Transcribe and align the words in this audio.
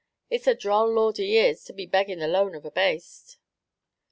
It's 0.31 0.47
a 0.47 0.55
droll 0.55 0.91
lord 0.91 1.17
he 1.17 1.37
is, 1.37 1.63
to 1.65 1.73
be 1.73 1.85
begging 1.85 2.17
the 2.17 2.27
loan 2.27 2.55
of 2.55 2.65
a 2.65 2.71
baste!" 2.71 3.37